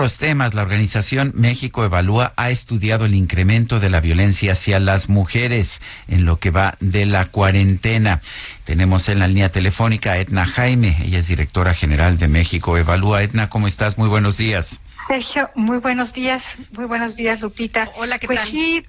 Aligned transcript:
otros 0.00 0.16
temas, 0.16 0.54
la 0.54 0.62
organización 0.62 1.32
México 1.34 1.84
Evalúa 1.84 2.32
ha 2.36 2.48
estudiado 2.48 3.04
el 3.04 3.14
incremento 3.14 3.80
de 3.80 3.90
la 3.90 4.00
violencia 4.00 4.52
hacia 4.52 4.80
las 4.80 5.10
mujeres 5.10 5.82
en 6.08 6.24
lo 6.24 6.38
que 6.38 6.50
va 6.50 6.78
de 6.80 7.04
la 7.04 7.26
cuarentena. 7.26 8.22
Tenemos 8.64 9.10
en 9.10 9.18
la 9.18 9.28
línea 9.28 9.50
telefónica 9.50 10.12
a 10.12 10.18
Edna 10.18 10.46
Jaime, 10.46 10.96
ella 11.04 11.18
es 11.18 11.28
directora 11.28 11.74
general 11.74 12.16
de 12.16 12.28
México 12.28 12.78
Evalúa. 12.78 13.22
Edna, 13.22 13.50
¿cómo 13.50 13.66
estás? 13.66 13.98
Muy 13.98 14.08
buenos 14.08 14.38
días. 14.38 14.80
Sergio, 15.06 15.50
muy 15.54 15.76
buenos 15.76 16.14
días. 16.14 16.56
Muy 16.72 16.86
buenos 16.86 17.16
días, 17.16 17.42
Lupita. 17.42 17.90
Hola, 17.98 18.18
¿qué 18.18 18.26
pues 18.26 18.38
tal? 18.38 18.48
sí, 18.48 18.82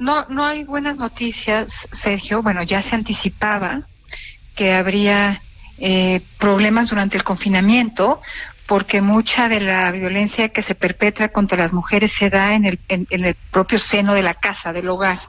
no, 0.00 0.26
no 0.30 0.44
hay 0.44 0.64
buenas 0.64 0.96
noticias, 0.96 1.86
Sergio. 1.92 2.42
Bueno, 2.42 2.64
ya 2.64 2.82
se 2.82 2.96
anticipaba 2.96 3.82
que 4.56 4.74
habría 4.74 5.40
eh, 5.78 6.22
problemas 6.38 6.90
durante 6.90 7.16
el 7.16 7.22
confinamiento 7.22 8.20
porque 8.66 9.00
mucha 9.00 9.48
de 9.48 9.60
la 9.60 9.90
violencia 9.92 10.48
que 10.48 10.62
se 10.62 10.74
perpetra 10.74 11.28
contra 11.28 11.58
las 11.58 11.72
mujeres 11.72 12.12
se 12.12 12.30
da 12.30 12.54
en 12.54 12.64
el, 12.64 12.78
en, 12.88 13.06
el 13.10 13.34
propio 13.50 13.78
seno 13.78 14.14
de 14.14 14.22
la 14.22 14.34
casa, 14.34 14.72
del 14.72 14.88
hogar. 14.88 15.20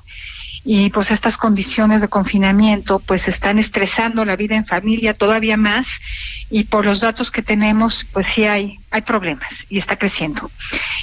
Y 0.63 0.89
pues 0.89 1.11
estas 1.11 1.37
condiciones 1.37 2.01
de 2.01 2.09
confinamiento 2.09 2.99
pues 2.99 3.27
están 3.29 3.57
estresando 3.57 4.25
la 4.25 4.35
vida 4.35 4.55
en 4.55 4.65
familia 4.65 5.13
todavía 5.13 5.55
más 5.55 6.01
y 6.49 6.65
por 6.65 6.83
los 6.83 6.99
datos 6.99 7.31
que 7.31 7.41
tenemos 7.41 8.05
pues 8.11 8.27
sí 8.27 8.43
hay, 8.43 8.77
hay 8.91 9.01
problemas 9.01 9.65
y 9.69 9.77
está 9.77 9.97
creciendo. 9.97 10.51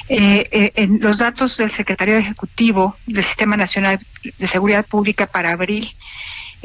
Eh, 0.09 0.49
eh, 0.51 0.73
en 0.75 1.01
los 1.01 1.17
datos 1.17 1.57
del 1.57 1.71
Secretario 1.71 2.17
Ejecutivo 2.17 2.97
del 3.07 3.25
Sistema 3.25 3.57
Nacional 3.57 4.01
de 4.39 4.47
Seguridad 4.47 4.85
Pública 4.85 5.27
para 5.27 5.53
abril 5.53 5.97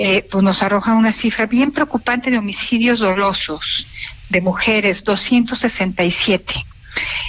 eh, 0.02 0.26
pues 0.32 0.42
nos 0.46 0.64
arroja 0.64 0.94
una 0.94 1.12
cifra 1.12 1.46
bien 1.46 1.72
preocupante 1.72 2.32
de 2.32 2.38
homicidios 2.38 3.00
dolosos 3.00 3.86
de 4.30 4.40
mujeres, 4.40 5.04
267, 5.04 6.54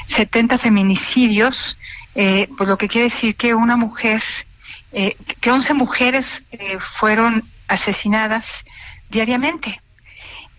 70 0.06 0.56
feminicidios, 0.56 1.78
eh, 2.14 2.48
pues 2.56 2.68
lo 2.68 2.78
que 2.78 2.86
quiere 2.86 3.08
decir 3.08 3.34
que 3.34 3.54
una 3.54 3.76
mujer, 3.76 4.22
eh, 4.92 5.16
que 5.40 5.50
11 5.50 5.74
mujeres 5.74 6.44
eh, 6.52 6.78
fueron 6.78 7.44
asesinadas 7.66 8.64
diariamente. 9.10 9.80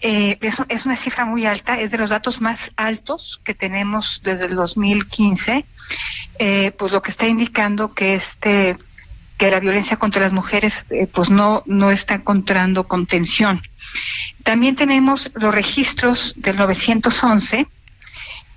Es, 0.02 0.58
es, 0.68 0.86
una 0.86 0.96
cifra 0.96 1.26
muy 1.26 1.46
alta, 1.46 1.80
es 1.80 1.92
de 1.92 1.98
los 2.00 2.10
datos 2.10 2.42
más 2.42 2.72
altos 2.76 3.40
que 3.46 3.54
tenemos 3.54 4.22
desde 4.24 4.48
el 4.48 4.56
2015, 4.56 5.64
eh, 6.40 6.72
pues 6.72 6.92
lo 6.92 7.04
que 7.04 7.12
está 7.12 7.28
indicando 7.28 7.94
que 7.94 8.16
este 8.16 8.80
que 9.42 9.50
la 9.50 9.60
violencia 9.60 9.98
contra 9.98 10.22
las 10.22 10.34
mujeres 10.34 10.86
eh, 10.92 11.08
pues 11.08 11.32
no 11.32 11.64
no 11.66 11.90
está 11.90 12.14
encontrando 12.14 12.88
contención. 12.88 13.60
También 14.44 14.76
tenemos 14.76 15.32
los 15.34 15.52
registros 15.52 16.36
del 16.38 16.58
911 16.58 17.66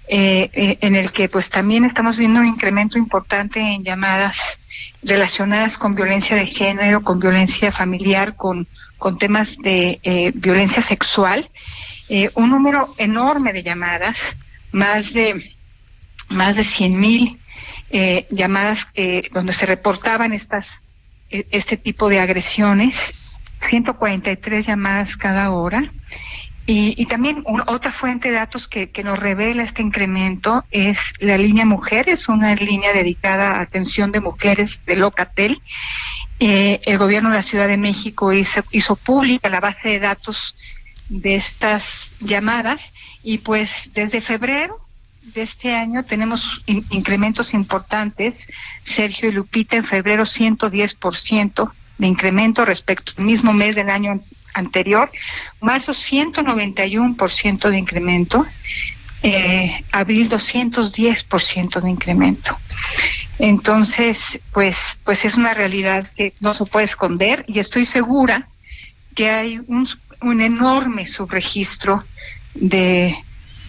eh, 0.08 0.50
eh, 0.52 0.78
en 0.82 0.94
el 0.94 1.10
que 1.10 1.30
pues 1.30 1.48
también 1.48 1.86
estamos 1.86 2.18
viendo 2.18 2.40
un 2.40 2.46
incremento 2.46 2.98
importante 2.98 3.60
en 3.60 3.82
llamadas 3.82 4.58
relacionadas 5.02 5.78
con 5.78 5.94
violencia 5.94 6.36
de 6.36 6.44
género, 6.44 7.02
con 7.02 7.18
violencia 7.18 7.72
familiar, 7.72 8.36
con, 8.36 8.68
con 8.98 9.16
temas 9.16 9.56
de 9.56 10.34
violencia 10.34 10.82
sexual, 10.82 11.48
un 12.34 12.50
número 12.50 12.92
enorme 12.98 13.54
de 13.54 13.62
llamadas, 13.62 14.36
más 14.70 15.14
de 15.14 15.50
más 16.28 16.56
de 16.56 16.64
100 16.64 17.00
mil 17.00 17.40
eh, 17.94 18.26
llamadas 18.28 18.88
eh, 18.94 19.22
donde 19.32 19.52
se 19.52 19.66
reportaban 19.66 20.32
estas 20.32 20.82
eh, 21.30 21.46
este 21.52 21.76
tipo 21.76 22.08
de 22.08 22.18
agresiones, 22.18 23.14
143 23.60 24.66
llamadas 24.66 25.16
cada 25.16 25.50
hora. 25.52 25.90
Y, 26.66 27.04
también 27.06 27.44
otra 27.66 27.92
fuente 27.92 28.30
de 28.30 28.36
datos 28.36 28.68
que, 28.68 28.90
que, 28.90 29.04
nos 29.04 29.18
revela 29.18 29.62
este 29.62 29.82
incremento 29.82 30.64
es 30.70 31.12
la 31.18 31.36
línea 31.36 31.66
Mujeres, 31.66 32.28
una 32.28 32.54
línea 32.54 32.94
dedicada 32.94 33.52
a 33.52 33.60
atención 33.60 34.12
de 34.12 34.20
mujeres 34.20 34.80
de 34.86 34.96
Locatel. 34.96 35.60
Eh, 36.40 36.80
el 36.86 36.98
gobierno 36.98 37.28
de 37.28 37.36
la 37.36 37.42
Ciudad 37.42 37.68
de 37.68 37.76
México 37.76 38.32
hizo, 38.32 38.64
hizo 38.70 38.96
pública 38.96 39.48
la 39.50 39.60
base 39.60 39.90
de 39.90 40.00
datos 40.00 40.56
de 41.08 41.34
estas 41.34 42.16
llamadas 42.20 42.92
y 43.22 43.38
pues 43.38 43.90
desde 43.94 44.20
febrero 44.20 44.83
de 45.24 45.42
este 45.42 45.74
año 45.74 46.04
tenemos 46.04 46.62
in 46.66 46.84
incrementos 46.90 47.54
importantes. 47.54 48.48
Sergio 48.82 49.28
y 49.28 49.32
Lupita, 49.32 49.76
en 49.76 49.84
febrero 49.84 50.24
110% 50.24 51.72
de 51.98 52.06
incremento 52.06 52.64
respecto 52.64 53.12
al 53.16 53.24
mismo 53.24 53.52
mes 53.52 53.74
del 53.74 53.90
año 53.90 54.20
anterior. 54.54 55.10
Marzo 55.60 55.92
191% 55.92 57.70
de 57.70 57.78
incremento. 57.78 58.46
Eh, 59.22 59.82
abril 59.90 60.28
210% 60.28 61.80
de 61.80 61.90
incremento. 61.90 62.58
Entonces, 63.38 64.40
pues, 64.52 64.98
pues 65.02 65.24
es 65.24 65.36
una 65.36 65.54
realidad 65.54 66.06
que 66.14 66.34
no 66.40 66.52
se 66.52 66.66
puede 66.66 66.84
esconder 66.84 67.42
y 67.48 67.58
estoy 67.58 67.86
segura 67.86 68.48
que 69.14 69.30
hay 69.30 69.60
un, 69.66 69.88
un 70.20 70.42
enorme 70.42 71.06
subregistro 71.06 72.04
de, 72.54 73.16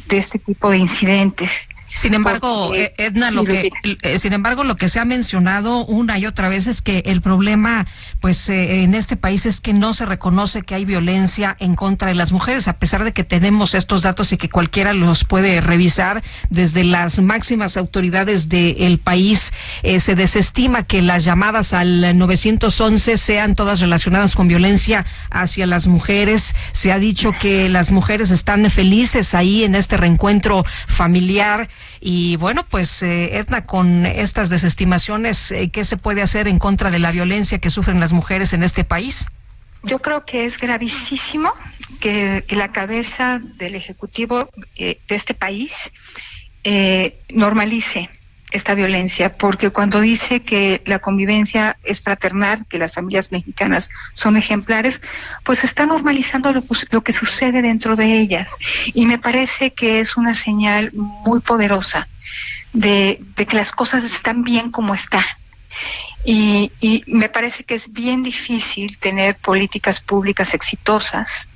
de 0.07 0.17
este 0.17 0.39
tipo 0.39 0.69
de 0.69 0.77
incidentes. 0.77 1.69
Sin 1.95 2.13
embargo, 2.13 2.67
Porque, 2.67 2.94
Edna, 2.97 3.29
sí, 3.29 3.35
lo 3.35 3.45
que, 3.45 3.69
eh, 4.01 4.19
sin 4.19 4.33
embargo, 4.33 4.63
lo 4.63 4.75
que 4.75 4.89
se 4.89 5.00
ha 5.00 5.06
mencionado 5.06 5.85
una 5.85 6.19
y 6.19 6.25
otra 6.25 6.50
vez 6.50 6.67
es 6.67 6.81
que 6.81 7.03
el 7.06 7.22
problema, 7.22 7.88
pues, 8.19 8.50
eh, 8.50 8.83
en 8.83 8.94
este 8.94 9.16
país 9.16 9.45
es 9.45 9.61
que 9.61 9.73
no 9.73 9.94
se 9.94 10.06
reconoce 10.06 10.61
que 10.61 10.75
hay 10.75 10.83
violencia 10.83 11.56
en 11.59 11.75
contra 11.75 12.09
de 12.09 12.16
las 12.16 12.33
mujeres, 12.33 12.67
a 12.67 12.73
pesar 12.73 13.06
de 13.06 13.13
que 13.13 13.23
tenemos 13.23 13.73
estos 13.75 14.01
datos 14.01 14.33
y 14.33 14.38
que 14.38 14.50
cualquiera 14.50 14.94
los 14.94 15.23
puede 15.23 15.61
revisar 15.61 16.22
desde 16.50 16.83
las 16.83 17.22
máximas 17.22 17.78
autoridades 17.78 18.50
del 18.50 18.75
de 18.75 19.00
país. 19.01 19.53
Eh, 19.83 20.01
se 20.01 20.16
desestima 20.16 20.83
que 20.83 21.01
las 21.01 21.23
llamadas 21.23 21.73
al 21.73 22.17
911 22.17 23.17
sean 23.17 23.56
todas 23.56 23.79
relacionadas 23.79 24.35
con 24.35 24.47
violencia 24.50 25.06
hacia 25.29 25.66
las 25.66 25.88
mujeres. 25.88 26.56
Se 26.73 26.91
ha 26.91 27.00
dicho 27.00 27.31
que 27.39 27.69
las 27.69 27.91
mujeres 27.91 28.31
están 28.31 28.69
felices 28.69 29.33
ahí 29.33 29.63
en 29.63 29.75
este 29.75 29.95
reencuentro 29.97 30.66
familiar. 30.88 31.69
Y 32.00 32.35
bueno, 32.38 32.66
pues 32.69 33.03
eh, 33.03 33.38
Edna, 33.38 33.66
con 33.66 34.06
estas 34.06 34.50
desestimaciones, 34.50 35.51
eh, 35.51 35.69
¿qué 35.69 35.84
se 35.84 35.97
puede 35.97 36.22
hacer 36.22 36.47
en 36.47 36.59
contra 36.59 36.91
de 36.91 37.00
la 37.00 37.12
violencia 37.12 37.59
que 37.59 37.69
sufren 37.69 38.00
las 38.00 38.13
mujeres 38.13 38.53
en 38.53 38.63
este 38.63 38.84
país? 38.84 39.28
Yo 39.84 40.00
creo 40.00 40.25
que 40.25 40.45
es 40.45 40.57
gravísimo 40.57 41.53
que, 42.00 42.44
la 42.50 42.72
cabeza 42.72 43.40
del 43.57 43.75
Ejecutivo 43.75 44.50
eh, 44.75 45.00
de 45.07 45.16
este 45.16 45.34
país 45.34 45.91
normalice 47.29 48.09
esta 48.51 48.73
violencia, 48.73 49.35
porque 49.35 49.69
cuando 49.69 50.00
dice 50.00 50.41
que 50.41 50.81
la 50.85 51.00
convivencia 51.00 51.78
es 51.83 52.01
fraternal, 52.01 52.66
que 52.67 52.78
las 52.78 52.94
familias 52.94 53.31
mexicanas 53.31 53.89
son 54.13 54.38
ejemplares, 54.38 55.01
pues 55.44 55.63
está 55.63 55.85
normalizando 55.85 56.53
lo, 56.53 56.63
lo, 56.91 57.01
que 57.01 57.13
sucede 57.13 57.61
dentro 57.61 57.95
de 57.95 58.19
ellas. 58.19 58.57
Y 58.94 59.06
me 59.06 59.17
parece 59.17 59.73
que 59.73 60.00
es 60.00 60.16
una 60.16 60.33
señal 60.33 60.91
muy 60.94 61.39
poderosa 61.39 62.07
de, 62.73 63.19
de 63.35 63.45
que 63.45 63.57
las 63.57 63.72
cosas 63.72 64.03
están 64.03 64.44
bien 64.44 64.72
como 64.72 64.94
están. 64.94 65.23
Y, 66.23 66.72
y, 66.79 67.03
me 67.07 67.29
parece 67.29 67.63
que 67.66 67.75
es 67.75 67.91
bien 67.91 68.23
difícil 68.23 68.97
tener 68.97 69.35
políticas 69.35 70.01
públicas 70.01 70.53
exitosas 70.53 71.47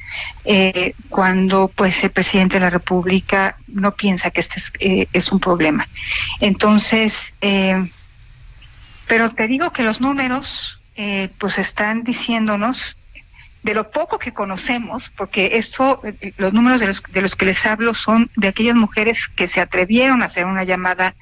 eh, 0.45 0.93
cuando 1.09 1.71
pues 1.73 2.03
el 2.03 2.11
presidente 2.11 2.55
de 2.55 2.61
la 2.61 2.69
República 2.69 3.57
no 3.67 3.95
piensa 3.95 4.29
que 4.29 4.41
este 4.41 4.59
es, 4.59 4.71
eh, 4.79 5.07
es 5.11 5.31
un 5.31 5.39
problema. 5.39 5.87
Entonces, 6.39 7.35
eh, 7.41 7.89
pero 9.07 9.29
te 9.31 9.47
digo 9.47 9.71
que 9.71 9.83
los 9.83 10.01
números 10.01 10.79
eh, 10.95 11.29
pues 11.37 11.57
están 11.57 12.03
diciéndonos 12.03 12.95
de 13.63 13.73
lo 13.73 13.91
poco 13.91 14.19
que 14.19 14.33
conocemos, 14.33 15.09
porque 15.09 15.51
esto, 15.53 16.01
los 16.37 16.53
números 16.53 16.79
de 16.79 16.87
los, 16.87 17.03
de 17.03 17.21
los 17.21 17.35
que 17.35 17.45
les 17.45 17.65
hablo 17.65 17.93
son 17.93 18.29
de 18.35 18.47
aquellas 18.47 18.75
mujeres 18.75 19.27
que 19.27 19.47
se 19.47 19.59
atrevieron 19.59 20.21
a 20.21 20.25
hacer 20.25 20.45
una 20.45 20.63
llamada 20.63 21.15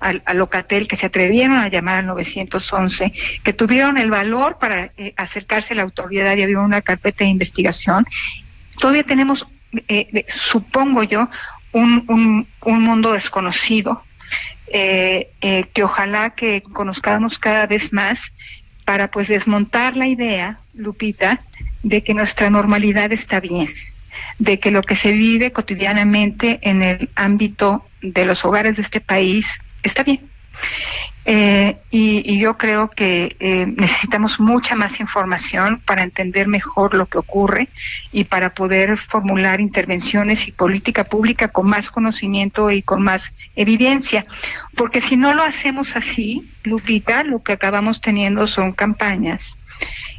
al, 0.00 0.22
al, 0.26 0.38
Locatel, 0.38 0.88
que 0.88 0.96
se 0.96 1.06
atrevieron 1.06 1.56
a 1.56 1.68
llamar 1.68 1.96
al 1.96 2.06
911, 2.06 3.12
que 3.44 3.52
tuvieron 3.52 3.96
el 3.96 4.10
valor 4.10 4.58
para 4.58 4.90
eh, 4.96 5.14
acercarse 5.16 5.74
a 5.74 5.76
la 5.76 5.82
autoridad 5.82 6.36
y 6.36 6.42
abrir 6.42 6.58
una 6.58 6.82
carpeta 6.82 7.24
de 7.24 7.30
investigación. 7.30 8.06
Todavía 8.78 9.04
tenemos, 9.04 9.46
eh, 9.86 10.26
supongo 10.28 11.04
yo, 11.04 11.28
un, 11.72 12.04
un, 12.08 12.48
un 12.62 12.82
mundo 12.82 13.12
desconocido, 13.12 14.02
eh, 14.66 15.30
que 15.72 15.84
ojalá 15.84 16.30
que 16.30 16.62
conozcamos 16.62 17.38
cada 17.38 17.66
vez 17.66 17.92
más 17.92 18.32
para 18.84 19.10
pues 19.10 19.28
desmontar 19.28 19.96
la 19.96 20.06
idea, 20.06 20.58
Lupita, 20.74 21.40
de 21.82 22.02
que 22.02 22.14
nuestra 22.14 22.50
normalidad 22.50 23.12
está 23.12 23.40
bien, 23.40 23.68
de 24.38 24.58
que 24.58 24.70
lo 24.70 24.82
que 24.82 24.96
se 24.96 25.12
vive 25.12 25.52
cotidianamente 25.52 26.58
en 26.62 26.82
el 26.82 27.10
ámbito 27.14 27.86
de 28.00 28.24
los 28.24 28.44
hogares 28.44 28.76
de 28.76 28.82
este 28.82 29.00
país 29.00 29.60
está 29.82 30.02
bien. 30.02 30.33
Eh, 31.26 31.78
y, 31.90 32.38
yo 32.38 32.58
creo 32.58 32.90
que 32.90 33.36
eh, 33.40 33.66
necesitamos 33.66 34.40
mucha 34.40 34.76
más 34.76 35.00
información 35.00 35.80
para 35.80 36.02
entender 36.02 36.48
mejor 36.48 36.94
lo 36.94 37.06
que 37.06 37.16
ocurre 37.16 37.68
y 38.12 38.24
para 38.24 38.52
poder 38.52 38.98
formular 38.98 39.60
intervenciones 39.60 40.48
y 40.48 40.52
política 40.52 41.04
pública 41.04 41.48
con 41.48 41.66
más 41.66 41.90
conocimiento 41.90 42.70
y 42.70 42.82
con 42.82 43.02
más 43.02 43.32
evidencia. 43.56 44.26
Porque 44.76 45.00
si 45.00 45.16
no 45.16 45.32
lo 45.32 45.42
hacemos 45.42 45.96
así, 45.96 46.50
Lupita, 46.62 47.22
lo 47.24 47.42
que 47.42 47.52
acabamos 47.52 48.02
teniendo 48.02 48.46
son 48.46 48.72
campañas 48.72 49.56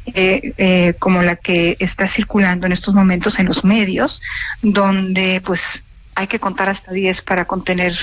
eh, 0.06 0.94
como 0.98 1.22
la 1.22 1.36
que 1.36 1.76
está 1.78 2.08
circulando 2.08 2.66
en 2.66 2.72
estos 2.72 2.94
momentos 2.94 3.38
en 3.38 3.46
los 3.46 3.64
medios, 3.64 4.22
donde 4.60 5.40
pues 5.44 5.84
hay 6.16 6.26
que 6.26 6.40
contar 6.40 6.68
hasta 6.68 6.92
10 6.92 7.22
para 7.22 7.44
contener 7.44 7.94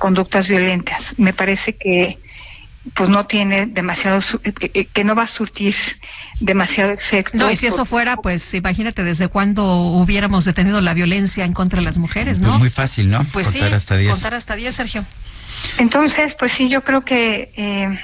conductas 0.00 0.48
violentas. 0.48 1.14
Me 1.18 1.32
parece 1.32 1.76
que 1.76 2.18
pues 2.94 3.10
no 3.10 3.26
tiene 3.26 3.66
demasiado 3.66 4.20
que, 4.92 5.04
no 5.04 5.14
va 5.14 5.24
a 5.24 5.26
surtir 5.28 5.74
demasiado 6.40 6.90
efecto. 6.92 7.36
No, 7.36 7.50
y 7.50 7.56
si 7.56 7.66
eso 7.66 7.84
fuera, 7.84 8.16
pues 8.16 8.54
imagínate 8.54 9.04
desde 9.04 9.28
cuándo 9.28 9.64
hubiéramos 9.76 10.46
detenido 10.46 10.80
la 10.80 10.94
violencia 10.94 11.44
en 11.44 11.52
contra 11.52 11.80
de 11.80 11.84
las 11.84 11.98
mujeres, 11.98 12.40
¿no? 12.40 12.48
Pues 12.48 12.58
muy 12.58 12.70
fácil, 12.70 13.10
¿no? 13.10 13.24
Pues 13.32 13.48
contar 13.48 13.74
hasta 13.74 13.96
10. 13.98 14.12
contar 14.12 14.34
hasta 14.34 14.56
10, 14.56 14.74
Sergio. 14.74 15.04
Entonces, 15.78 16.34
pues 16.34 16.52
sí, 16.52 16.70
yo 16.70 16.82
creo 16.82 17.04
que 17.04 17.52
eh, 17.54 18.00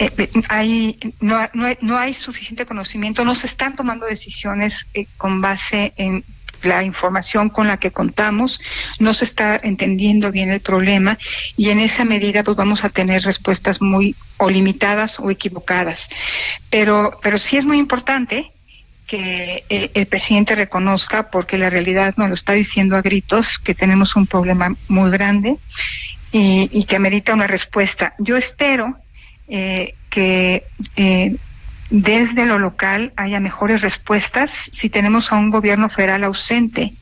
eh, 0.00 0.30
hay, 0.48 0.96
no, 1.20 1.38
no, 1.54 1.68
no, 1.80 1.96
hay 1.96 2.12
suficiente 2.12 2.66
conocimiento, 2.66 3.24
no 3.24 3.36
se 3.36 3.46
están 3.46 3.76
tomando 3.76 4.06
decisiones 4.06 4.88
eh, 4.94 5.06
con 5.16 5.40
base 5.40 5.92
en 5.96 6.24
la 6.62 6.82
información 6.82 7.48
con 7.48 7.66
la 7.66 7.78
que 7.78 7.90
contamos, 7.90 8.60
no 8.98 9.12
se 9.12 9.24
está 9.24 9.58
entendiendo 9.62 10.32
bien 10.32 10.50
el 10.50 10.60
problema 10.60 11.18
y 11.56 11.70
en 11.70 11.80
esa 11.80 12.04
medida 12.04 12.42
pues 12.42 12.56
vamos 12.56 12.84
a 12.84 12.88
tener 12.88 13.22
respuestas 13.22 13.80
muy 13.80 14.14
o 14.36 14.48
limitadas 14.48 15.20
o 15.20 15.30
equivocadas. 15.30 16.10
Pero, 16.70 17.18
pero 17.22 17.38
sí 17.38 17.56
es 17.56 17.64
muy 17.64 17.78
importante 17.78 18.52
que 19.10 19.64
eh, 19.68 19.90
el 19.94 20.06
presidente 20.06 20.54
reconozca, 20.54 21.30
porque 21.30 21.58
la 21.58 21.68
realidad 21.68 22.14
nos 22.16 22.28
lo 22.28 22.34
está 22.34 22.52
diciendo 22.52 22.96
a 22.96 23.02
gritos, 23.02 23.58
que 23.58 23.74
tenemos 23.74 24.14
un 24.14 24.28
problema 24.28 24.76
muy 24.86 25.10
grande 25.10 25.56
y, 26.30 26.84
que 26.84 26.94
amerita 26.94 27.34
una 27.34 27.48
respuesta. 27.48 28.14
Yo 28.20 28.36
espero 28.36 28.96
eh, 29.48 29.94
que 30.10 30.64
eh, 30.94 31.34
desde 31.90 32.46
lo 32.46 32.58
local 32.58 33.12
haya 33.16 33.40
mejores 33.40 33.82
respuestas 33.82 34.70
si 34.72 34.88
tenemos 34.88 35.32
a 35.32 35.36
un 35.36 35.50
gobierno 35.50 35.88
federal 35.88 36.24
ausente, 36.24 36.94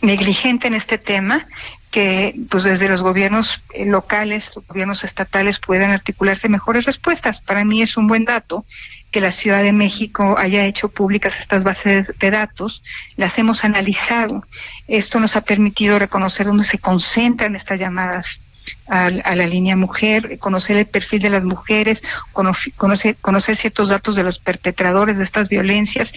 negligente 0.00 0.68
en 0.68 0.74
este 0.74 0.96
tema, 0.96 1.46
que 1.90 2.34
pues 2.48 2.64
desde 2.64 2.88
los 2.88 3.02
gobiernos 3.02 3.62
eh, 3.74 3.84
locales, 3.84 4.52
los 4.56 4.66
gobiernos 4.66 5.04
estatales 5.04 5.58
puedan 5.58 5.90
articularse 5.90 6.48
mejores 6.48 6.86
respuestas. 6.86 7.40
Para 7.40 7.64
mí 7.64 7.82
es 7.82 7.96
un 7.96 8.06
buen 8.06 8.24
dato 8.24 8.64
que 9.10 9.20
la 9.20 9.30
Ciudad 9.30 9.62
de 9.62 9.72
México 9.72 10.36
haya 10.38 10.64
hecho 10.64 10.88
públicas 10.88 11.38
estas 11.38 11.64
bases 11.64 12.14
de 12.18 12.30
datos, 12.30 12.82
las 13.16 13.36
hemos 13.38 13.64
analizado. 13.64 14.46
Esto 14.88 15.20
nos 15.20 15.36
ha 15.36 15.42
permitido 15.42 15.98
reconocer 15.98 16.46
dónde 16.46 16.64
se 16.64 16.78
concentran 16.78 17.54
estas 17.56 17.78
llamadas 17.78 18.40
a, 18.88 19.10
la 19.10 19.46
línea 19.46 19.76
mujer, 19.76 20.38
conocer 20.38 20.76
el 20.76 20.86
perfil 20.86 21.22
de 21.22 21.30
las 21.30 21.44
mujeres, 21.44 22.02
conocer, 22.32 23.16
conocer 23.20 23.56
ciertos 23.56 23.88
datos 23.88 24.16
de 24.16 24.22
los 24.22 24.38
perpetradores 24.38 25.18
de 25.18 25.24
estas 25.24 25.48
violencias. 25.48 26.12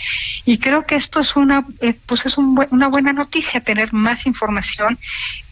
Y 0.45 0.57
creo 0.57 0.85
que 0.85 0.95
esto 0.95 1.19
es 1.19 1.35
una, 1.35 1.65
eh, 1.81 1.93
pues 2.05 2.25
es 2.25 2.37
una 2.37 2.87
buena 2.87 3.13
noticia, 3.13 3.61
tener 3.61 3.93
más 3.93 4.25
información 4.25 4.97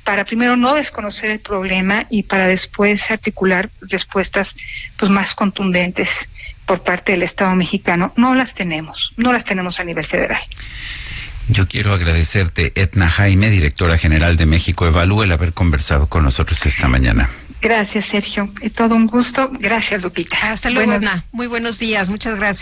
para 0.04 0.26
primero 0.26 0.58
no 0.58 0.74
desconocer 0.76 1.30
el 1.30 1.40
problema 1.40 2.06
y 2.10 2.24
para 2.24 2.46
después 2.46 3.10
articular 3.10 3.70
respuestas 3.82 4.56
pues 4.98 5.10
más 5.10 5.34
contundentes 5.34 6.30
por 6.66 6.84
parte 6.84 7.14
del 7.14 7.24
Estado 7.24 7.56
mexicano. 7.56 8.14
No 8.18 8.36
las 8.36 8.54
tenemos, 8.54 9.14
no 9.18 9.32
las 9.32 9.46
tenemos 9.46 9.80
a 9.80 9.84
nivel 9.84 10.04
federal. 10.04 10.42
Yo 11.50 11.68
quiero 11.68 11.94
agradecerte, 11.94 12.72
Etna 12.76 13.10
Jaime, 13.10 13.50
directora 13.50 13.98
general 13.98 14.38
de 14.38 14.46
México 14.46 14.88
Evalúa, 14.88 15.26
el 15.26 15.32
haber 15.32 15.54
conversado 15.54 16.08
con 16.08 16.24
nosotros 16.24 16.66
esta 16.66 16.88
mañana. 16.88 17.30
Gracias, 17.62 18.06
Sergio. 18.06 18.50
Es 18.62 18.74
todo 18.74 18.96
un 18.96 19.08
gusto. 19.08 19.50
Gracias, 19.60 20.04
Lupita. 20.04 20.52
Hasta 20.52 20.70
luego, 20.70 20.94
Etna. 20.94 21.24
Muy 21.32 21.48
buenos 21.48 21.80
días. 21.80 22.10
Muchas 22.10 22.36
gracias. 22.36 22.44